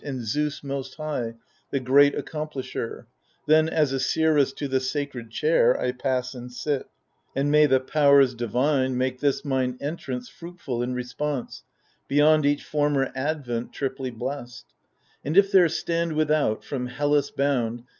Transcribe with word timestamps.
And 0.03 0.25
Zeus 0.25 0.63
most 0.63 0.95
high, 0.95 1.35
the 1.69 1.79
great 1.79 2.15
Accomplisher. 2.15 3.05
Then 3.45 3.69
as 3.69 3.93
a 3.93 3.99
seeress 3.99 4.51
to 4.53 4.67
the 4.67 4.79
sacred 4.79 5.29
chair 5.29 5.79
I 5.79 5.91
pass 5.91 6.33
and 6.33 6.51
sit; 6.51 6.87
and 7.35 7.51
may 7.51 7.67
the 7.67 7.79
powers 7.79 8.33
divine 8.33 8.97
Make 8.97 9.19
this 9.19 9.45
mine 9.45 9.77
entrance 9.79 10.27
fruitful 10.27 10.81
in 10.81 10.95
response 10.95 11.61
Beyond 12.07 12.47
each 12.47 12.63
former 12.63 13.11
advent, 13.13 13.73
triply 13.73 14.09
blest. 14.09 14.65
And 15.23 15.37
if 15.37 15.51
there 15.51 15.69
stand 15.69 16.13
without, 16.13 16.63
from 16.63 16.87
Hellas 16.87 17.29
bound. 17.29 17.83